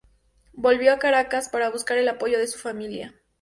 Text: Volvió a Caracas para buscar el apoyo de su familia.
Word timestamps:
Volvió 0.55 0.93
a 0.93 0.97
Caracas 0.97 1.47
para 1.49 1.69
buscar 1.69 1.99
el 1.99 2.09
apoyo 2.09 2.39
de 2.39 2.47
su 2.47 2.57
familia. 2.57 3.13